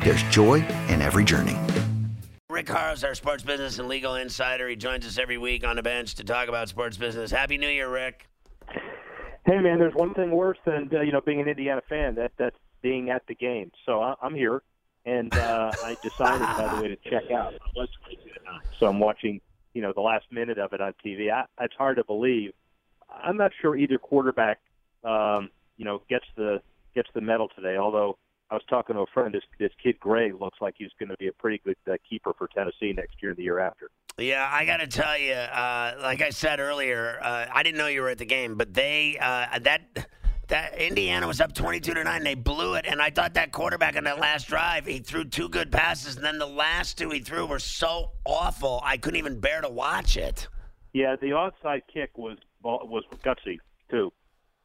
there's 0.00 0.22
joy 0.24 0.64
in 0.88 1.02
every 1.02 1.24
journey. 1.24 1.56
Rick 2.50 2.68
Horrows, 2.68 3.04
our 3.04 3.14
sports 3.14 3.42
business 3.42 3.78
and 3.78 3.88
legal 3.88 4.14
insider. 4.14 4.68
He 4.68 4.76
joins 4.76 5.06
us 5.06 5.18
every 5.18 5.38
week 5.38 5.66
on 5.66 5.76
the 5.76 5.82
bench 5.82 6.14
to 6.16 6.24
talk 6.24 6.48
about 6.48 6.68
sports 6.68 6.96
business. 6.96 7.30
Happy 7.30 7.58
New 7.58 7.68
Year, 7.68 7.88
Rick. 7.88 8.26
Hey, 9.44 9.58
man, 9.60 9.78
there's 9.78 9.94
one 9.94 10.14
thing 10.14 10.30
worse 10.30 10.58
than 10.64 10.90
uh, 10.92 11.00
you 11.00 11.12
know 11.12 11.20
being 11.20 11.40
an 11.40 11.48
Indiana 11.48 11.82
fan. 11.88 12.14
That 12.16 12.32
that's 12.36 12.56
being 12.82 13.10
at 13.10 13.22
the 13.28 13.34
game. 13.34 13.70
So 13.86 14.00
I, 14.02 14.14
I'm 14.20 14.34
here, 14.34 14.62
and 15.06 15.32
uh, 15.34 15.70
I 15.84 15.96
decided, 16.02 16.46
by 16.56 16.74
the 16.74 16.82
way, 16.82 16.88
to 16.88 16.96
check 17.10 17.30
out. 17.30 17.54
I 17.54 17.58
was 17.76 17.88
crazy 18.02 18.28
so 18.78 18.86
I'm 18.86 18.98
watching. 18.98 19.40
You 19.74 19.82
know, 19.82 19.92
the 19.92 20.00
last 20.00 20.26
minute 20.30 20.58
of 20.58 20.72
it 20.72 20.80
on 20.80 20.94
TV. 21.04 21.30
I, 21.30 21.44
it's 21.60 21.74
hard 21.76 21.98
to 21.98 22.04
believe. 22.04 22.52
I'm 23.10 23.36
not 23.36 23.52
sure 23.60 23.76
either 23.76 23.98
quarterback, 23.98 24.60
um, 25.04 25.50
you 25.76 25.84
know, 25.84 26.02
gets 26.08 26.24
the 26.36 26.60
gets 26.94 27.08
the 27.14 27.20
medal 27.20 27.48
today. 27.54 27.76
Although 27.76 28.18
I 28.50 28.54
was 28.54 28.62
talking 28.70 28.96
to 28.96 29.02
a 29.02 29.06
friend, 29.12 29.34
this 29.34 29.42
this 29.58 29.72
kid 29.82 30.00
Gray 30.00 30.32
looks 30.32 30.58
like 30.60 30.74
he's 30.78 30.90
going 30.98 31.10
to 31.10 31.16
be 31.18 31.28
a 31.28 31.32
pretty 31.32 31.60
good 31.64 31.76
uh, 31.90 31.96
keeper 32.08 32.32
for 32.36 32.48
Tennessee 32.48 32.92
next 32.94 33.16
year 33.20 33.30
and 33.30 33.38
the 33.38 33.42
year 33.42 33.58
after. 33.58 33.90
Yeah, 34.16 34.48
I 34.50 34.64
got 34.64 34.78
to 34.78 34.86
tell 34.86 35.18
you, 35.18 35.34
uh, 35.34 35.94
like 36.00 36.22
I 36.22 36.30
said 36.30 36.58
earlier, 36.58 37.20
uh, 37.22 37.46
I 37.52 37.62
didn't 37.62 37.78
know 37.78 37.86
you 37.86 38.00
were 38.00 38.08
at 38.08 38.18
the 38.18 38.24
game, 38.24 38.56
but 38.56 38.72
they 38.72 39.18
uh, 39.20 39.58
that 39.60 40.08
that 40.48 40.78
Indiana 40.78 41.26
was 41.26 41.42
up 41.42 41.52
twenty-two 41.52 41.92
to 41.92 42.04
nine. 42.04 42.24
They 42.24 42.34
blew 42.34 42.74
it, 42.74 42.86
and 42.88 43.02
I 43.02 43.10
thought 43.10 43.34
that 43.34 43.52
quarterback 43.52 43.96
on 43.96 44.04
that 44.04 44.18
last 44.18 44.48
drive, 44.48 44.86
he 44.86 45.00
threw 45.00 45.24
two 45.24 45.50
good 45.50 45.70
passes, 45.70 46.16
and 46.16 46.24
then 46.24 46.38
the 46.38 46.46
last 46.46 46.96
two 46.96 47.10
he 47.10 47.20
threw 47.20 47.44
were 47.44 47.58
so 47.58 48.12
awful, 48.24 48.80
I 48.82 48.96
couldn't 48.96 49.18
even 49.18 49.40
bear 49.40 49.60
to 49.60 49.68
watch 49.68 50.16
it. 50.16 50.48
Yeah, 50.94 51.16
the 51.20 51.28
onside 51.28 51.82
kick 51.92 52.16
was 52.16 52.38
was 52.64 53.04
gutsy 53.22 53.58
too. 53.90 54.10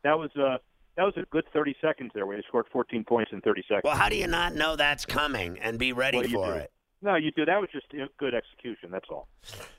That 0.03 0.17
was 0.17 0.31
uh 0.37 0.57
that 0.95 1.03
was 1.03 1.13
a 1.17 1.23
good 1.31 1.45
30 1.53 1.75
seconds 1.81 2.11
there 2.13 2.25
where 2.25 2.37
they 2.37 2.43
scored 2.47 2.65
14 2.71 3.03
points 3.03 3.31
in 3.33 3.41
30 3.41 3.61
seconds. 3.63 3.81
Well, 3.83 3.95
how 3.95 4.09
do 4.09 4.15
you 4.15 4.27
not 4.27 4.55
know 4.55 4.75
that's 4.75 5.05
coming 5.05 5.57
and 5.59 5.79
be 5.79 5.93
ready 5.93 6.17
Well, 6.19 6.27
for 6.27 6.53
do. 6.53 6.59
it? 6.59 6.71
No, 7.01 7.15
you 7.15 7.31
do. 7.31 7.43
That 7.45 7.59
was 7.59 7.69
just 7.71 7.87
good 8.17 8.33
execution. 8.33 8.89
That's 8.89 9.07
all. 9.09 9.27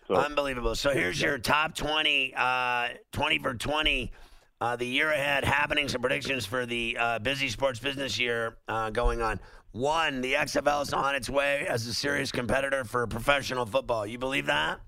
So 0.09 0.15
Unbelievable. 0.15 0.75
So 0.75 0.91
here's 0.91 1.21
your 1.23 1.39
top 1.39 1.75
20, 1.75 2.35
uh, 2.37 2.89
20 3.13 3.39
for 3.39 3.55
20, 3.55 4.13
uh, 4.61 4.77
the 4.77 4.85
year 4.85 5.11
ahead 5.11 5.45
happenings 5.45 5.95
and 5.95 6.03
predictions 6.03 6.45
for 6.45 6.67
the 6.67 6.97
uh, 7.01 7.19
busy 7.21 7.49
sports 7.49 7.79
business 7.79 8.19
year 8.19 8.59
uh, 8.69 8.91
going 8.91 9.23
on. 9.23 9.41
One, 9.73 10.21
the 10.21 10.35
XFL 10.35 10.83
is 10.83 10.93
on 10.93 11.15
its 11.15 11.31
way 11.31 11.67
as 11.67 11.87
a 11.87 11.95
serious 11.95 12.31
competitor 12.31 12.85
for 12.85 13.07
professional 13.07 13.65
football. 13.67 14.07
You 14.07 14.19
believe 14.19 14.47
that? 14.47 14.81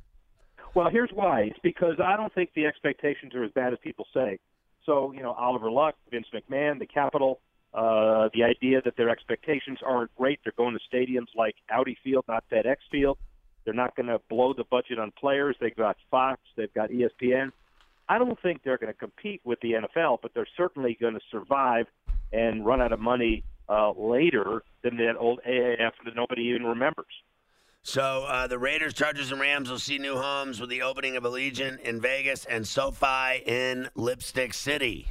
Well, 0.74 0.90
here's 0.90 1.10
why. 1.14 1.40
It's 1.40 1.58
because 1.62 1.94
I 2.04 2.16
don't 2.18 2.32
think 2.34 2.50
the 2.54 2.66
expectations 2.66 3.34
are 3.34 3.44
as 3.44 3.50
bad 3.52 3.72
as 3.72 3.78
people 3.82 4.06
say. 4.12 4.38
So, 4.86 5.12
you 5.12 5.22
know, 5.22 5.32
Oliver 5.32 5.70
Luck, 5.70 5.96
Vince 6.10 6.28
McMahon, 6.32 6.78
the 6.78 6.86
Capitol, 6.86 7.40
uh, 7.74 8.30
the 8.32 8.44
idea 8.44 8.80
that 8.82 8.96
their 8.96 9.10
expectations 9.10 9.78
aren't 9.84 10.14
great. 10.16 10.40
They're 10.44 10.52
going 10.56 10.78
to 10.78 10.96
stadiums 10.96 11.26
like 11.36 11.56
Audi 11.70 11.98
Field, 12.02 12.24
not 12.28 12.44
FedEx 12.50 12.76
Field. 12.90 13.18
They're 13.64 13.74
not 13.74 13.96
going 13.96 14.06
to 14.06 14.20
blow 14.30 14.54
the 14.54 14.64
budget 14.64 14.98
on 14.98 15.10
players. 15.10 15.56
They've 15.60 15.76
got 15.76 15.96
Fox, 16.10 16.40
they've 16.56 16.72
got 16.72 16.90
ESPN. 16.90 17.50
I 18.08 18.18
don't 18.18 18.40
think 18.40 18.62
they're 18.62 18.78
going 18.78 18.92
to 18.92 18.98
compete 18.98 19.40
with 19.44 19.58
the 19.60 19.72
NFL, 19.72 20.18
but 20.22 20.32
they're 20.32 20.46
certainly 20.56 20.96
going 20.98 21.14
to 21.14 21.20
survive 21.30 21.86
and 22.32 22.64
run 22.64 22.80
out 22.80 22.92
of 22.92 23.00
money 23.00 23.42
uh, 23.68 23.90
later 23.92 24.62
than 24.82 24.96
that 24.98 25.16
old 25.18 25.40
AAF 25.46 25.90
that 26.04 26.14
nobody 26.14 26.42
even 26.42 26.64
remembers. 26.64 27.06
So 27.86 28.24
uh, 28.24 28.48
the 28.48 28.58
Raiders, 28.58 28.94
Chargers, 28.94 29.30
and 29.30 29.40
Rams 29.40 29.70
will 29.70 29.78
see 29.78 29.96
new 29.96 30.16
homes 30.16 30.60
with 30.60 30.70
the 30.70 30.82
opening 30.82 31.16
of 31.16 31.22
Allegiant 31.22 31.78
in 31.82 32.00
Vegas 32.00 32.44
and 32.44 32.66
SoFi 32.66 33.44
in 33.46 33.88
Lipstick 33.94 34.54
City. 34.54 35.06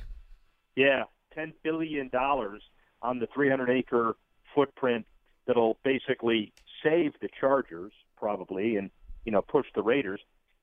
Yeah, 0.76 1.04
ten 1.34 1.54
billion 1.64 2.10
dollars 2.10 2.62
on 3.02 3.20
the 3.20 3.28
300 3.34 3.70
acre 3.70 4.18
footprint 4.54 5.06
that'll 5.48 5.78
basically 5.86 6.52
save 6.84 7.14
the 7.22 7.30
Chargers 7.40 7.94
probably, 8.18 8.76
and 8.76 8.90
you 9.24 9.32
know 9.32 9.42
push 9.42 9.68
the 9.74 9.82
Raiders, 9.82 10.20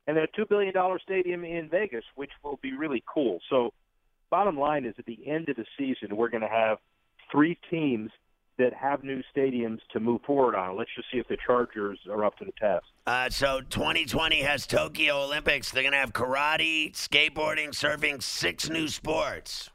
and 0.06 0.15
then 0.15 0.25
a 0.25 0.37
two 0.37 0.45
billion 0.45 0.75
dollar 0.75 0.99
stadium 0.99 1.47
in 1.47 1.71
Vegas, 1.71 2.05
which 2.15 2.33
will 2.45 2.59
be 2.61 2.75
really 2.75 3.03
cool. 3.06 3.41
So, 3.49 3.72
bottom 4.28 4.59
line 4.59 4.84
is, 4.84 4.95
at 4.99 5.06
the 5.06 5.27
end 5.27 5.49
of 5.49 5.56
the 5.56 5.65
season, 5.78 6.15
we're 6.15 6.28
going 6.28 6.43
to 6.43 6.47
have 6.47 6.77
three 7.33 7.59
teams 7.71 8.11
that 8.59 8.73
have 8.75 9.03
new 9.03 9.23
stadiums 9.35 9.79
to 9.93 10.01
move 10.01 10.21
forward 10.27 10.55
on. 10.55 10.77
Let's 10.77 10.91
just 10.95 11.09
see 11.11 11.19
if 11.19 11.27
the 11.29 11.39
Chargers 11.47 11.99
are 12.11 12.25
up 12.25 12.37
to 12.39 12.45
the 12.45 12.53
test. 12.61 12.85
Uh, 13.07 13.29
so 13.31 13.61
2020 13.61 14.43
has 14.43 14.67
Tokyo 14.67 15.23
Olympics. 15.25 15.71
They're 15.71 15.83
going 15.83 15.93
to 15.93 15.99
have 15.99 16.13
karate, 16.13 16.93
skateboarding, 16.93 17.69
surfing, 17.71 18.23
six 18.23 18.69
new 18.69 18.89
sports. 18.89 19.71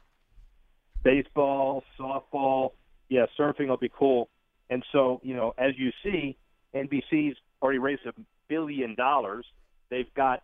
baseball, 1.02 1.82
softball, 1.98 2.70
yeah, 3.08 3.26
surfing 3.38 3.68
will 3.68 3.76
be 3.76 3.90
cool. 3.96 4.28
And 4.70 4.84
so, 4.92 5.20
you 5.22 5.34
know, 5.34 5.54
as 5.58 5.72
you 5.78 5.90
see, 6.02 6.36
NBC's 6.74 7.36
already 7.62 7.78
raised 7.78 8.06
a 8.06 8.12
billion 8.48 8.94
dollars. 8.94 9.46
They've 9.90 10.12
got 10.14 10.42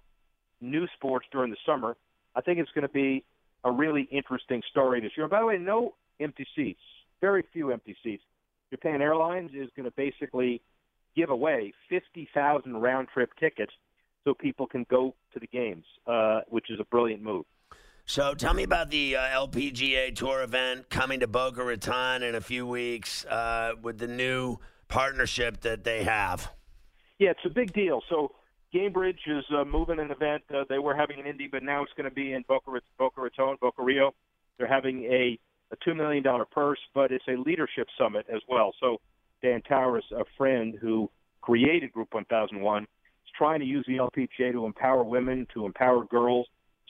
new 0.60 0.86
sports 0.94 1.26
during 1.30 1.50
the 1.50 1.56
summer. 1.66 1.96
I 2.34 2.40
think 2.40 2.58
it's 2.58 2.70
going 2.72 2.86
to 2.86 2.92
be 2.92 3.24
a 3.64 3.70
really 3.70 4.08
interesting 4.10 4.62
story 4.70 5.00
this 5.00 5.12
year. 5.16 5.28
By 5.28 5.40
the 5.40 5.46
way, 5.46 5.58
no 5.58 5.94
empty 6.20 6.46
seats, 6.56 6.80
very 7.24 7.42
few 7.54 7.72
empty 7.72 7.96
seats. 8.02 8.22
Japan 8.70 9.00
Airlines 9.00 9.52
is 9.54 9.70
going 9.74 9.86
to 9.86 9.94
basically 9.96 10.60
give 11.16 11.30
away 11.30 11.72
50,000 11.88 12.76
round 12.76 13.08
trip 13.14 13.30
tickets 13.40 13.72
so 14.24 14.34
people 14.34 14.66
can 14.66 14.84
go 14.90 15.14
to 15.32 15.40
the 15.40 15.46
games, 15.46 15.86
uh, 16.06 16.40
which 16.48 16.70
is 16.70 16.78
a 16.80 16.84
brilliant 16.84 17.22
move. 17.22 17.46
So 18.04 18.34
tell 18.34 18.52
me 18.52 18.62
about 18.62 18.90
the 18.90 19.16
uh, 19.16 19.46
LPGA 19.46 20.14
Tour 20.14 20.42
event 20.42 20.90
coming 20.90 21.20
to 21.20 21.26
Boca 21.26 21.64
Raton 21.64 22.22
in 22.22 22.34
a 22.34 22.42
few 22.42 22.66
weeks 22.66 23.24
uh, 23.24 23.72
with 23.80 23.96
the 23.96 24.08
new 24.08 24.58
partnership 24.88 25.62
that 25.62 25.84
they 25.84 26.04
have. 26.04 26.52
Yeah, 27.18 27.30
it's 27.30 27.46
a 27.46 27.54
big 27.54 27.72
deal. 27.72 28.02
So 28.10 28.32
Gainbridge 28.74 29.26
is 29.26 29.44
uh, 29.56 29.64
moving 29.64 29.98
an 29.98 30.10
event. 30.10 30.42
Uh, 30.54 30.64
they 30.68 30.78
were 30.78 30.94
having 30.94 31.20
an 31.20 31.26
Indy, 31.26 31.48
but 31.50 31.62
now 31.62 31.82
it's 31.82 31.92
going 31.96 32.08
to 32.08 32.14
be 32.14 32.34
in 32.34 32.44
Boca, 32.46 32.70
Boca 32.98 33.22
Raton, 33.22 33.56
Boca 33.62 33.82
Rio. 33.82 34.14
They're 34.58 34.68
having 34.68 35.04
a, 35.04 35.38
a 35.72 35.76
$2 35.88 35.96
million 35.96 36.24
purse, 36.50 36.78
but 36.94 37.12
it's 37.12 37.24
a 37.28 37.36
leadership 37.40 37.88
summit 37.98 38.26
as 38.32 38.40
well. 38.48 38.72
So 38.80 39.00
Dan 39.42 39.62
Towriss, 39.68 40.10
a 40.12 40.24
friend 40.36 40.74
who 40.80 41.10
created 41.40 41.92
Group 41.92 42.14
1001, 42.14 42.82
is 42.82 42.88
trying 43.36 43.60
to 43.60 43.66
use 43.66 43.84
the 43.86 43.96
LPGA 43.96 44.52
to 44.52 44.66
empower 44.66 45.02
women, 45.02 45.46
to 45.54 45.66
empower 45.66 46.04
girls, 46.04 46.46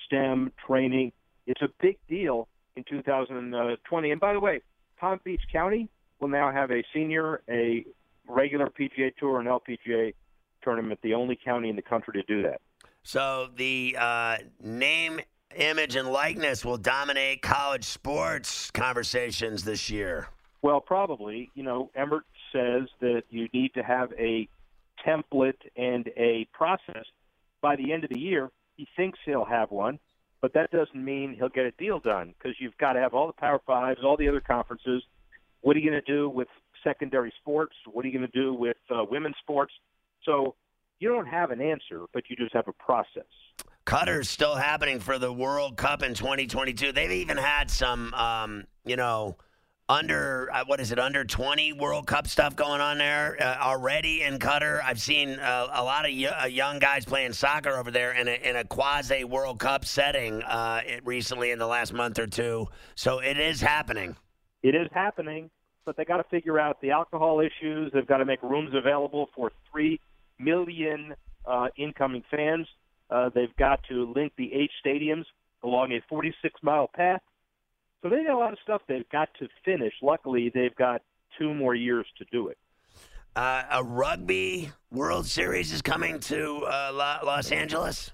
STEM 0.06 0.52
training. 0.66 1.12
It's 1.46 1.62
a 1.62 1.69
big 1.81 1.99
deal 2.08 2.49
in 2.76 2.84
2020. 2.88 4.10
And 4.10 4.20
by 4.20 4.32
the 4.32 4.40
way, 4.40 4.60
Palm 4.99 5.20
Beach 5.25 5.43
County 5.52 5.88
will 6.20 6.28
now 6.28 6.52
have 6.52 6.70
a 6.70 6.82
senior, 6.93 7.43
a 7.49 7.84
regular 8.28 8.69
PGA 8.69 9.14
Tour, 9.16 9.40
and 9.40 9.49
LPGA 9.49 10.14
tournament, 10.62 11.00
the 11.02 11.14
only 11.14 11.38
county 11.43 11.69
in 11.69 11.76
the 11.76 11.82
country 11.82 12.14
to 12.14 12.22
do 12.22 12.43
that. 12.43 12.60
So 13.02 13.49
the 13.54 13.96
uh, 13.99 14.38
name, 14.62 15.20
image, 15.54 15.96
and 15.96 16.08
likeness 16.08 16.64
will 16.64 16.76
dominate 16.76 17.42
college 17.42 17.84
sports 17.84 18.70
conversations 18.70 19.64
this 19.64 19.90
year. 19.90 20.28
Well, 20.62 20.80
probably. 20.80 21.50
You 21.54 21.62
know, 21.62 21.90
Emmert 21.94 22.24
says 22.52 22.88
that 23.00 23.24
you 23.30 23.48
need 23.52 23.74
to 23.74 23.82
have 23.82 24.12
a 24.18 24.48
template 25.06 25.60
and 25.76 26.08
a 26.16 26.46
process 26.52 27.04
by 27.60 27.76
the 27.76 27.92
end 27.92 28.04
of 28.04 28.10
the 28.10 28.18
year. 28.18 28.50
He 28.76 28.88
thinks 28.96 29.18
he'll 29.24 29.44
have 29.44 29.70
one, 29.70 29.98
but 30.40 30.54
that 30.54 30.70
doesn't 30.70 31.04
mean 31.04 31.34
he'll 31.34 31.48
get 31.48 31.64
a 31.64 31.70
deal 31.72 32.00
done 32.00 32.34
because 32.38 32.56
you've 32.60 32.76
got 32.78 32.94
to 32.94 33.00
have 33.00 33.14
all 33.14 33.26
the 33.26 33.32
Power 33.32 33.60
Fives, 33.66 34.00
all 34.02 34.16
the 34.16 34.28
other 34.28 34.40
conferences. 34.40 35.02
What 35.60 35.76
are 35.76 35.80
you 35.80 35.90
going 35.90 36.02
to 36.02 36.12
do 36.12 36.28
with 36.28 36.48
secondary 36.82 37.32
sports? 37.40 37.74
What 37.90 38.04
are 38.04 38.08
you 38.08 38.18
going 38.18 38.30
to 38.30 38.38
do 38.38 38.52
with 38.52 38.76
uh, 38.90 39.04
women's 39.08 39.36
sports? 39.42 39.72
So 40.24 40.54
you 40.98 41.08
don't 41.08 41.26
have 41.26 41.50
an 41.50 41.60
answer, 41.60 42.02
but 42.12 42.24
you 42.28 42.36
just 42.36 42.54
have 42.54 42.68
a 42.68 42.72
process. 42.72 43.24
Qatar's 43.86 44.31
still 44.31 44.54
happening 44.54 44.98
for 45.00 45.19
the 45.19 45.32
World 45.32 45.76
Cup 45.76 46.02
in 46.02 46.14
2022. 46.14 46.92
They've 46.92 47.10
even 47.10 47.36
had 47.36 47.70
some, 47.70 48.14
um, 48.14 48.64
you 48.84 48.96
know, 48.96 49.36
under 49.88 50.50
uh, 50.52 50.64
what 50.66 50.81
is 50.81 50.92
it 50.92 50.98
under 50.98 51.26
20 51.26 51.75
world 51.75 52.06
cup 52.06 52.26
stuff 52.26 52.56
going 52.56 52.81
on 52.81 52.96
there 52.96 53.36
uh, 53.38 53.58
already 53.60 54.22
in 54.22 54.38
qatar 54.38 54.82
i've 54.82 54.98
seen 54.98 55.38
uh, 55.38 55.69
a 55.75 55.84
lot 55.84 56.06
of 56.06 56.10
y- 56.10 56.25
uh, 56.25 56.46
young 56.46 56.78
guys 56.78 57.04
playing 57.04 57.34
soccer 57.34 57.76
over 57.76 57.90
there 57.90 58.12
in 58.12 58.26
a, 58.26 58.48
in 58.48 58.56
a 58.56 58.64
quasi 58.64 59.25
world 59.25 59.58
cup 59.58 59.84
setting 59.84 60.42
uh, 60.44 60.80
recently 61.04 61.50
in 61.50 61.58
the 61.58 61.66
last 61.66 61.92
month 61.92 62.19
or 62.19 62.26
two. 62.26 62.66
So 62.94 63.19
it 63.19 63.38
is 63.38 63.60
happening. 63.60 64.16
It 64.62 64.75
is 64.75 64.88
happening 64.90 65.50
but 65.84 65.96
they 65.96 66.04
got 66.04 66.16
to 66.16 66.25
figure 66.25 66.58
out 66.58 66.80
the 66.80 66.90
alcohol 66.90 67.40
issues. 67.40 67.92
They've 67.92 68.06
got 68.06 68.19
to 68.19 68.25
make 68.25 68.42
rooms 68.42 68.75
available 68.75 69.28
for 69.34 69.52
3 69.70 70.00
million 70.38 71.14
uh, 71.46 71.69
incoming 71.76 72.22
fans 72.30 72.66
they've 73.34 73.54
got 73.58 73.80
to 73.88 74.12
link 74.14 74.32
the 74.36 74.52
eight 74.52 74.70
stadiums 74.84 75.24
along 75.62 75.92
a 75.92 76.00
46 76.08 76.54
mile 76.62 76.88
path 76.94 77.20
so 78.04 78.10
they 78.10 78.22
got 78.22 78.34
a 78.34 78.38
lot 78.38 78.52
of 78.52 78.58
stuff 78.62 78.82
they've 78.86 79.08
got 79.08 79.30
to 79.38 79.48
finish. 79.64 79.94
Luckily, 80.02 80.52
they've 80.54 80.74
got 80.74 81.00
two 81.38 81.54
more 81.54 81.74
years 81.74 82.06
to 82.18 82.26
do 82.30 82.48
it. 82.48 82.58
Uh, 83.34 83.62
a 83.70 83.82
rugby 83.82 84.70
World 84.90 85.26
Series 85.26 85.72
is 85.72 85.80
coming 85.80 86.20
to 86.20 86.66
uh, 86.66 86.90
Los 87.24 87.50
Angeles. 87.50 88.12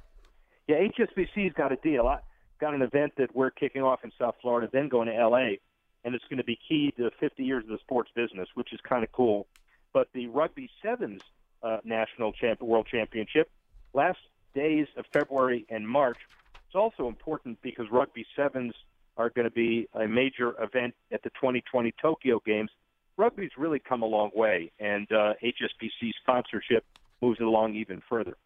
Yeah, 0.68 0.76
HSBC's 0.76 1.54
got 1.54 1.72
a 1.72 1.76
deal. 1.76 2.06
I 2.06 2.20
got 2.60 2.72
an 2.72 2.82
event 2.82 3.14
that 3.18 3.34
we're 3.34 3.50
kicking 3.50 3.82
off 3.82 4.04
in 4.04 4.12
South 4.16 4.36
Florida, 4.40 4.70
then 4.72 4.88
going 4.88 5.08
to 5.08 5.26
LA, 5.26 5.56
and 6.04 6.14
it's 6.14 6.24
going 6.30 6.38
to 6.38 6.44
be 6.44 6.56
key 6.68 6.94
to 6.96 7.10
50 7.18 7.42
years 7.42 7.64
of 7.64 7.70
the 7.70 7.78
sports 7.78 8.10
business, 8.14 8.48
which 8.54 8.72
is 8.72 8.78
kind 8.88 9.02
of 9.02 9.10
cool. 9.10 9.48
But 9.92 10.06
the 10.14 10.28
Rugby 10.28 10.70
Sevens 10.80 11.22
uh, 11.64 11.78
National 11.82 12.32
Champ- 12.32 12.62
World 12.62 12.86
Championship, 12.88 13.50
last 13.92 14.20
days 14.54 14.86
of 14.96 15.04
February 15.12 15.66
and 15.68 15.88
March, 15.88 16.18
it's 16.66 16.74
also 16.74 17.08
important 17.08 17.60
because 17.62 17.86
Rugby 17.90 18.24
Sevens 18.36 18.74
are 19.16 19.30
going 19.30 19.44
to 19.44 19.50
be 19.50 19.88
a 19.94 20.06
major 20.06 20.54
event 20.62 20.94
at 21.12 21.22
the 21.22 21.30
2020 21.30 21.92
Tokyo 22.00 22.40
Games. 22.44 22.70
Rugby's 23.16 23.50
really 23.58 23.78
come 23.78 24.02
a 24.02 24.06
long 24.06 24.30
way, 24.34 24.70
and 24.78 25.10
uh, 25.12 25.34
HSBC 25.42 26.12
sponsorship 26.22 26.84
moves 27.20 27.38
it 27.40 27.44
along 27.44 27.74
even 27.74 28.02
further. 28.08 28.36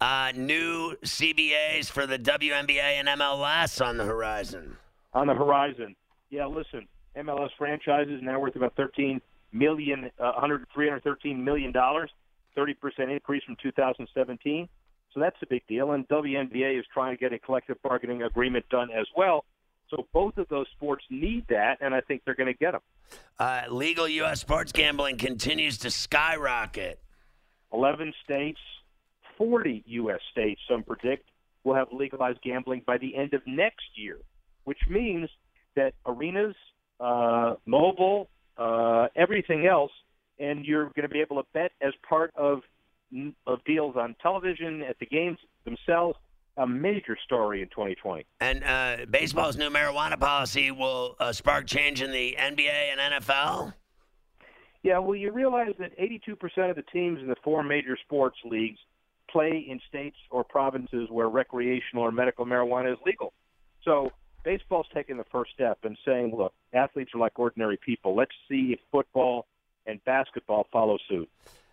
Uh, 0.00 0.32
new 0.34 0.94
CBAs 1.04 1.86
for 1.86 2.06
the 2.06 2.18
WNBA 2.18 2.78
and 2.78 3.08
MLS 3.08 3.84
on 3.84 3.96
the 3.96 4.04
horizon. 4.04 4.76
On 5.14 5.26
the 5.26 5.34
horizon, 5.34 5.96
yeah. 6.30 6.46
Listen, 6.46 6.86
MLS 7.16 7.48
franchises 7.56 8.20
now 8.22 8.38
worth 8.38 8.54
about 8.54 8.76
13 8.76 9.20
million, 9.52 10.10
uh, 10.18 10.32
100, 10.32 10.66
313 10.74 11.42
million 11.42 11.72
dollars, 11.72 12.10
30 12.54 12.74
percent 12.74 13.10
increase 13.10 13.42
from 13.44 13.56
2017. 13.62 14.68
So 15.14 15.20
that's 15.20 15.36
a 15.42 15.46
big 15.46 15.66
deal. 15.66 15.92
And 15.92 16.06
WNBA 16.08 16.78
is 16.78 16.84
trying 16.92 17.16
to 17.16 17.20
get 17.20 17.32
a 17.32 17.38
collective 17.38 17.76
bargaining 17.82 18.22
agreement 18.22 18.68
done 18.68 18.90
as 18.90 19.06
well 19.16 19.44
so 19.90 20.06
both 20.12 20.36
of 20.36 20.48
those 20.48 20.66
sports 20.76 21.04
need 21.10 21.46
that, 21.48 21.78
and 21.80 21.94
I 21.94 22.00
think 22.00 22.22
they're 22.24 22.34
going 22.34 22.52
to 22.52 22.58
get 22.58 22.72
them. 22.72 22.80
Uh, 23.38 23.62
legal 23.70 24.08
U.S. 24.08 24.40
sports 24.40 24.72
gambling 24.72 25.16
continues 25.16 25.78
to 25.78 25.90
skyrocket. 25.90 27.00
11 27.72 28.12
states, 28.24 28.60
40 29.36 29.84
U.S. 29.86 30.20
states, 30.30 30.60
some 30.68 30.82
predict, 30.82 31.28
will 31.64 31.74
have 31.74 31.88
legalized 31.92 32.40
gambling 32.42 32.82
by 32.86 32.98
the 32.98 33.16
end 33.16 33.34
of 33.34 33.42
next 33.46 33.86
year, 33.94 34.18
which 34.64 34.78
means 34.88 35.28
that 35.76 35.94
arenas, 36.06 36.54
uh, 37.00 37.54
mobile, 37.66 38.28
uh, 38.56 39.08
everything 39.16 39.66
else, 39.66 39.92
and 40.38 40.64
you're 40.64 40.84
going 40.84 41.02
to 41.02 41.08
be 41.08 41.20
able 41.20 41.36
to 41.36 41.48
bet 41.52 41.72
as 41.80 41.92
part 42.08 42.32
of 42.36 42.60
of 43.46 43.64
deals 43.64 43.96
on 43.96 44.14
television 44.22 44.82
at 44.82 44.98
the 44.98 45.06
games 45.06 45.38
themselves 45.64 46.16
a 46.58 46.66
major 46.66 47.16
story 47.24 47.62
in 47.62 47.68
2020. 47.68 48.26
And 48.40 48.64
uh, 48.64 49.06
baseball's 49.08 49.56
new 49.56 49.70
marijuana 49.70 50.18
policy 50.18 50.70
will 50.70 51.14
uh, 51.20 51.32
spark 51.32 51.66
change 51.66 52.02
in 52.02 52.10
the 52.10 52.36
NBA 52.38 52.92
and 52.98 53.24
NFL? 53.24 53.74
Yeah, 54.82 54.98
well, 54.98 55.14
you 55.14 55.32
realize 55.32 55.74
that 55.78 55.96
82% 55.98 56.70
of 56.70 56.76
the 56.76 56.82
teams 56.82 57.20
in 57.20 57.28
the 57.28 57.36
four 57.44 57.62
major 57.62 57.96
sports 58.04 58.38
leagues 58.44 58.78
play 59.30 59.66
in 59.68 59.80
states 59.88 60.16
or 60.30 60.44
provinces 60.44 61.08
where 61.10 61.28
recreational 61.28 62.04
or 62.04 62.10
medical 62.10 62.44
marijuana 62.44 62.92
is 62.92 62.98
legal. 63.04 63.32
So 63.84 64.10
baseball's 64.44 64.86
taking 64.94 65.16
the 65.16 65.26
first 65.30 65.52
step 65.52 65.78
and 65.84 65.96
saying, 66.04 66.34
look, 66.36 66.54
athletes 66.72 67.10
are 67.14 67.20
like 67.20 67.38
ordinary 67.38 67.76
people. 67.76 68.16
Let's 68.16 68.34
see 68.48 68.72
if 68.72 68.80
football 68.90 69.46
and 69.86 70.02
basketball 70.04 70.66
follow 70.72 70.98
suit. 71.08 71.28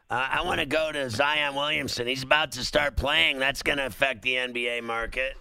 Uh, 0.08 0.28
I 0.32 0.44
want 0.44 0.60
to 0.60 0.68
go 0.68 0.92
to 0.92 1.10
Zion 1.10 1.56
Williamson. 1.56 2.06
He's 2.06 2.22
about 2.22 2.52
to 2.54 2.64
start 2.64 2.96
playing. 2.96 3.40
That's 3.40 3.64
going 3.64 3.80
to 3.80 3.88
affect 3.88 4.22
the 4.22 4.36
NBA 4.36 4.84
market. 4.84 5.36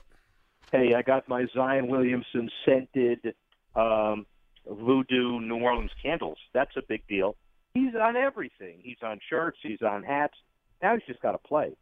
Hey, 0.73 0.95
I 0.95 1.03
got 1.03 1.29
my 1.29 1.45
Zion 1.55 1.87
Williamson 1.89 2.51
scented 2.65 3.35
um, 3.77 4.25
Voodoo 4.67 5.41
New 5.41 5.59
Orleans 5.59 5.91
candles. 6.03 6.39
That's 6.55 6.75
a 6.77 6.83
big 6.89 7.07
deal. 7.07 7.37
He's 7.75 7.95
on 7.95 8.17
everything. 8.17 8.79
He's 8.83 8.97
on 9.03 9.21
shirts. 9.29 9.59
He's 9.63 9.83
on 9.83 10.03
hats. 10.03 10.35
Now 10.83 10.95
he's 10.95 11.05
just 11.07 11.21
got 11.21 11.33
to 11.33 11.39
play. 11.39 11.77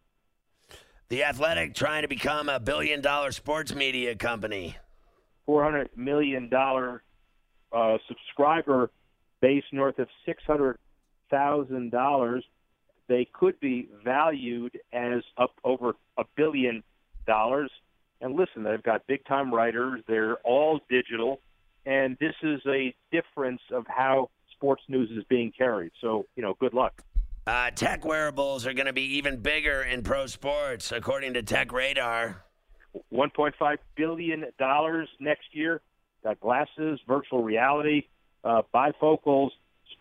The 1.08 1.23
Athletic 1.23 1.75
trying 1.75 2.02
to 2.02 2.08
become 2.08 2.49
a 2.49 2.58
billion 2.58 3.00
dollar 3.00 3.31
sports 3.31 3.75
media 3.75 4.17
company. 4.17 4.76
Four 5.46 5.62
hundred 5.62 5.90
million 5.94 6.49
dollar 6.49 7.02
uh, 7.73 7.99
subscriber 8.08 8.90
base, 9.40 9.64
north 9.73 9.99
of 9.99 10.08
six 10.25 10.43
hundred 10.46 10.78
thousand 11.31 11.90
dollars 11.90 12.44
they 13.08 13.26
could 13.32 13.58
be 13.60 13.88
valued 14.04 14.78
as 14.93 15.22
up 15.37 15.54
over 15.64 15.94
a 16.16 16.25
billion 16.37 16.82
dollars. 17.26 17.70
And 18.20 18.37
listen, 18.37 18.62
they've 18.62 18.82
got 18.82 19.06
big 19.06 19.25
time 19.25 19.52
writers. 19.52 20.02
They're 20.06 20.37
all 20.38 20.81
digital. 20.88 21.40
And 21.84 22.16
this 22.20 22.34
is 22.43 22.60
a 22.66 22.94
difference 23.10 23.60
of 23.72 23.84
how 23.88 24.31
sports 24.52 24.82
news 24.88 25.10
is 25.10 25.25
being 25.28 25.52
carried. 25.56 25.90
So, 26.00 26.26
you 26.37 26.43
know, 26.43 26.54
good 26.60 26.75
luck. 26.75 27.02
Uh, 27.44 27.70
tech 27.70 28.04
wearables 28.04 28.66
are 28.66 28.72
going 28.72 28.87
to 28.87 28.93
be 28.93 29.16
even 29.16 29.38
bigger 29.38 29.82
in 29.82 30.02
pro 30.02 30.26
sports, 30.26 30.93
according 30.93 31.34
to 31.34 31.43
Tech 31.43 31.72
Radar. 31.72 32.44
$1.5 33.12 33.78
billion 33.96 34.44
next 35.19 35.46
year. 35.52 35.81
Got 36.22 36.38
glasses, 36.38 37.00
virtual 37.08 37.43
reality, 37.43 38.04
uh, 38.44 38.62
bifocals, 38.72 39.50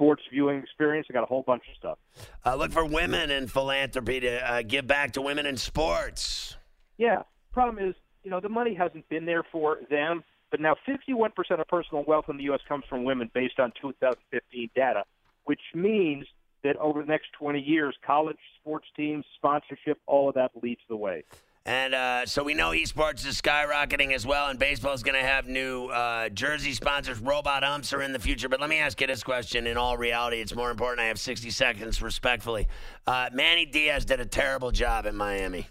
sports 0.02 0.24
viewing 0.32 0.58
experience. 0.58 1.06
I 1.12 1.14
got 1.14 1.22
a 1.22 1.28
whole 1.28 1.44
bunch 1.44 1.62
of 1.70 1.78
stuff. 1.78 2.00
Uh, 2.44 2.56
look 2.56 2.72
for 2.72 2.84
women 2.84 3.30
in 3.30 3.48
philanthropy 3.48 4.20
to 4.22 4.52
uh, 4.52 4.64
give 4.64 4.88
back 4.88 5.12
to 5.12 5.22
women 5.22 5.46
in 5.46 5.58
sports. 5.58 6.58
Yeah. 6.98 7.22
Problem 7.52 7.88
is, 7.88 7.94
you 8.24 8.32
know, 8.32 8.40
the 8.40 8.50
money 8.50 8.74
hasn't 8.74 9.08
been 9.10 9.26
there 9.26 9.44
for 9.52 9.78
them, 9.92 10.24
but 10.50 10.60
now 10.60 10.76
51% 10.88 11.30
of 11.60 11.68
personal 11.68 12.04
wealth 12.08 12.26
in 12.30 12.38
the 12.38 12.44
U.S. 12.46 12.62
comes 12.68 12.84
from 12.90 13.04
women 13.04 13.30
based 13.36 13.60
on 13.60 13.72
2015 13.80 14.72
data, 14.76 15.04
which 15.44 15.62
means 15.76 16.26
that 16.64 16.78
over 16.78 17.02
the 17.02 17.08
next 17.08 17.28
20 17.38 17.60
years, 17.60 17.96
college 18.04 18.38
sports 18.60 18.88
teams, 18.96 19.24
sponsorship, 19.36 20.00
all 20.08 20.30
of 20.30 20.36
that 20.36 20.50
leads 20.64 20.82
the 20.90 20.96
way. 20.96 21.24
And 21.66 21.94
uh, 21.94 22.26
so 22.26 22.44
we 22.44 22.56
know 22.56 22.72
esports 22.72 23.26
is 23.26 23.40
skyrocketing 23.40 24.14
as 24.14 24.26
well, 24.26 24.50
and 24.50 24.58
baseball 24.58 24.94
is 24.94 25.04
going 25.04 25.20
to 25.20 25.26
have 25.26 25.48
new 25.48 25.86
uh, 25.88 26.30
jersey 26.30 26.74
sponsors. 26.74 27.20
Robot 27.20 27.64
umps 27.64 27.94
are 27.94 28.02
in 28.02 28.14
the 28.14 28.20
future. 28.20 28.50
But 28.50 28.60
let 28.60 28.70
me 28.70 28.80
ask 28.80 29.00
you 29.00 29.06
this 29.06 29.22
question: 29.22 29.68
In 29.68 29.78
all 29.78 29.96
reality, 29.96 30.38
it's 30.38 30.56
more 30.56 30.72
important. 30.72 31.02
I 31.02 31.06
have 31.06 31.20
60 31.20 31.52
seconds, 31.52 32.02
respectfully. 32.02 32.68
Uh, 33.06 33.30
Manny 33.32 33.68
Diaz 33.68 34.06
did 34.06 34.20
a 34.20 34.26
terrible 34.26 34.72
job 34.72 35.06
in 35.06 35.16
Miami. 35.16 35.68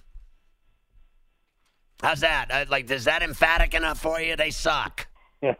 How's 2.00 2.20
that? 2.20 2.46
Uh, 2.50 2.64
like, 2.68 2.88
is 2.88 3.04
that 3.04 3.22
emphatic 3.22 3.74
enough 3.74 4.00
for 4.00 4.20
you? 4.20 4.36
They 4.36 4.50
suck. 4.50 5.08
yeah, 5.42 5.54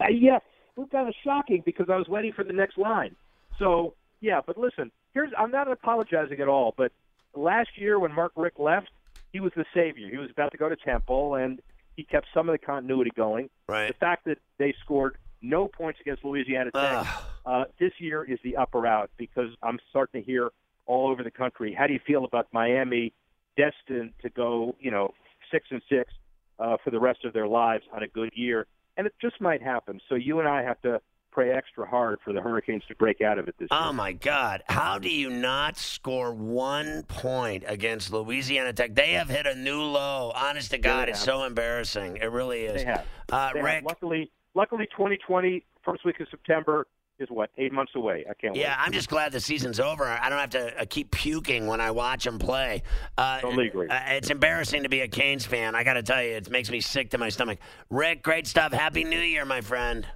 it 0.00 0.42
was 0.76 0.88
kind 0.90 1.08
of 1.08 1.14
shocking 1.22 1.62
because 1.64 1.86
I 1.88 1.96
was 1.96 2.08
waiting 2.08 2.32
for 2.32 2.42
the 2.42 2.52
next 2.52 2.76
line. 2.76 3.14
So 3.56 3.94
yeah, 4.20 4.40
but 4.44 4.58
listen, 4.58 4.90
here's 5.14 5.30
I'm 5.38 5.52
not 5.52 5.70
apologizing 5.70 6.40
at 6.40 6.48
all. 6.48 6.74
But 6.76 6.90
last 7.36 7.70
year 7.76 8.00
when 8.00 8.12
Mark 8.12 8.32
Richt 8.34 8.58
left 8.58 8.90
he 9.36 9.40
was 9.40 9.52
the 9.54 9.66
savior. 9.74 10.08
He 10.08 10.16
was 10.16 10.30
about 10.30 10.52
to 10.52 10.56
go 10.56 10.66
to 10.70 10.76
Temple, 10.76 11.34
and 11.34 11.60
he 11.94 12.04
kept 12.04 12.26
some 12.32 12.48
of 12.48 12.54
the 12.54 12.58
continuity 12.58 13.10
going. 13.14 13.50
Right. 13.68 13.88
The 13.88 13.92
fact 13.92 14.24
that 14.24 14.38
they 14.56 14.74
scored 14.82 15.18
no 15.42 15.68
points 15.68 16.00
against 16.00 16.24
Louisiana 16.24 16.70
Tech 16.70 17.06
uh, 17.44 17.64
this 17.78 17.92
year 17.98 18.24
is 18.24 18.38
the 18.42 18.56
upper 18.56 18.86
out 18.86 19.10
because 19.18 19.50
I'm 19.62 19.78
starting 19.90 20.22
to 20.22 20.26
hear 20.26 20.52
all 20.86 21.10
over 21.10 21.22
the 21.22 21.30
country. 21.30 21.74
How 21.78 21.86
do 21.86 21.92
you 21.92 22.00
feel 22.06 22.24
about 22.24 22.48
Miami 22.50 23.12
destined 23.58 24.14
to 24.22 24.30
go, 24.30 24.74
you 24.80 24.90
know, 24.90 25.12
six 25.52 25.66
and 25.70 25.82
six 25.86 26.14
uh, 26.58 26.78
for 26.82 26.90
the 26.90 26.98
rest 26.98 27.26
of 27.26 27.34
their 27.34 27.46
lives 27.46 27.84
on 27.92 28.02
a 28.02 28.08
good 28.08 28.30
year? 28.32 28.66
And 28.96 29.06
it 29.06 29.12
just 29.20 29.38
might 29.38 29.60
happen. 29.60 30.00
So 30.08 30.14
you 30.14 30.40
and 30.40 30.48
I 30.48 30.62
have 30.62 30.80
to 30.80 31.02
pray 31.36 31.52
extra 31.52 31.86
hard 31.86 32.18
for 32.24 32.32
the 32.32 32.40
Hurricanes 32.40 32.82
to 32.88 32.94
break 32.94 33.20
out 33.20 33.38
of 33.38 33.46
it 33.46 33.54
this 33.58 33.68
oh 33.70 33.76
year. 33.78 33.88
Oh 33.90 33.92
my 33.92 34.12
God! 34.12 34.62
How 34.70 34.98
do 34.98 35.10
you 35.10 35.28
not 35.28 35.76
score 35.76 36.32
one 36.32 37.02
point 37.02 37.62
against 37.66 38.10
Louisiana 38.10 38.72
Tech? 38.72 38.94
They 38.94 39.12
have 39.12 39.28
hit 39.28 39.46
a 39.46 39.54
new 39.54 39.82
low. 39.82 40.32
Honest 40.34 40.70
to 40.70 40.78
God, 40.78 41.10
it's 41.10 41.20
so 41.20 41.44
embarrassing. 41.44 42.16
It 42.16 42.32
really 42.32 42.64
is. 42.64 42.82
They 42.82 42.90
have. 42.90 43.04
Uh, 43.30 43.52
they 43.52 43.60
Rick, 43.60 43.74
have. 43.74 43.84
luckily, 43.84 44.30
luckily, 44.54 44.86
2020 44.96 45.62
first 45.84 46.06
week 46.06 46.18
of 46.20 46.26
September, 46.30 46.86
is 47.18 47.28
what 47.28 47.50
eight 47.58 47.70
months 47.70 47.92
away. 47.94 48.24
I 48.30 48.32
can't 48.32 48.54
wait. 48.54 48.62
Yeah, 48.62 48.70
wait. 48.70 48.86
I'm 48.86 48.92
just 48.92 49.10
glad 49.10 49.32
the 49.32 49.40
season's 49.40 49.78
over. 49.78 50.06
I 50.06 50.30
don't 50.30 50.38
have 50.38 50.50
to 50.50 50.80
uh, 50.80 50.84
keep 50.88 51.10
puking 51.10 51.66
when 51.66 51.82
I 51.82 51.90
watch 51.90 52.24
them 52.24 52.38
play. 52.38 52.82
Uh, 53.18 53.40
Totally 53.40 53.68
agree. 53.68 53.88
uh, 53.88 54.00
it's 54.08 54.30
embarrassing 54.30 54.84
to 54.84 54.88
be 54.88 55.00
a 55.00 55.08
Canes 55.08 55.44
fan. 55.44 55.74
I 55.74 55.84
got 55.84 55.94
to 55.94 56.02
tell 56.02 56.22
you, 56.22 56.30
it 56.30 56.50
makes 56.50 56.70
me 56.70 56.80
sick 56.80 57.10
to 57.10 57.18
my 57.18 57.28
stomach. 57.28 57.58
Rick, 57.90 58.22
great 58.22 58.46
stuff. 58.46 58.72
Happy 58.72 59.04
New 59.04 59.20
Year, 59.20 59.44
my 59.44 59.60
friend. 59.60 60.06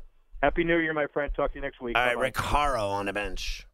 Happy 0.42 0.64
New 0.64 0.78
Year, 0.78 0.94
my 0.94 1.06
friend. 1.06 1.32
Talk 1.34 1.52
to 1.52 1.58
you 1.58 1.62
next 1.62 1.80
week. 1.80 1.96
All 1.96 2.02
right, 2.02 2.14
Bye-bye. 2.14 2.22
Rick 2.22 2.34
Horrow 2.36 2.88
on 2.88 3.06
the 3.06 3.12
bench. 3.12 3.66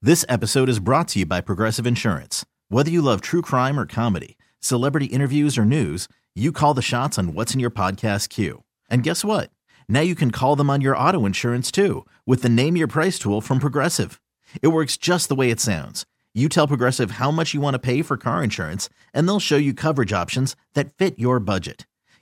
This 0.00 0.24
episode 0.28 0.68
is 0.68 0.78
brought 0.78 1.08
to 1.08 1.18
you 1.18 1.26
by 1.26 1.40
Progressive 1.40 1.86
Insurance. 1.86 2.46
Whether 2.68 2.90
you 2.90 3.02
love 3.02 3.20
true 3.20 3.42
crime 3.42 3.78
or 3.78 3.84
comedy, 3.84 4.36
celebrity 4.60 5.06
interviews 5.06 5.58
or 5.58 5.64
news, 5.64 6.06
you 6.36 6.52
call 6.52 6.74
the 6.74 6.82
shots 6.82 7.18
on 7.18 7.34
what's 7.34 7.54
in 7.54 7.60
your 7.60 7.70
podcast 7.70 8.28
queue. 8.28 8.62
And 8.88 9.02
guess 9.02 9.24
what? 9.24 9.50
Now 9.88 10.00
you 10.00 10.14
can 10.14 10.30
call 10.30 10.54
them 10.54 10.70
on 10.70 10.80
your 10.80 10.96
auto 10.96 11.26
insurance 11.26 11.72
too 11.72 12.06
with 12.24 12.42
the 12.42 12.48
Name 12.48 12.76
Your 12.76 12.86
Price 12.86 13.18
tool 13.18 13.40
from 13.40 13.58
Progressive. 13.58 14.20
It 14.62 14.68
works 14.68 14.96
just 14.96 15.28
the 15.28 15.34
way 15.34 15.50
it 15.50 15.58
sounds. 15.60 16.06
You 16.34 16.48
tell 16.48 16.68
Progressive 16.68 17.12
how 17.12 17.32
much 17.32 17.52
you 17.52 17.60
want 17.60 17.74
to 17.74 17.78
pay 17.80 18.02
for 18.02 18.16
car 18.16 18.44
insurance, 18.44 18.88
and 19.12 19.26
they'll 19.26 19.40
show 19.40 19.56
you 19.56 19.74
coverage 19.74 20.12
options 20.12 20.54
that 20.74 20.92
fit 20.92 21.18
your 21.18 21.40
budget. 21.40 21.84